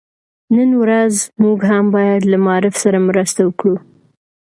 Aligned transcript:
نن 0.55 0.69
ورځ 0.81 1.15
موږ 1.43 1.59
هم 1.71 1.85
بايد 1.95 2.23
له 2.31 2.37
معارف 2.45 2.75
سره 2.83 2.97
مرسته 3.09 3.41
وکړو. 3.45 3.75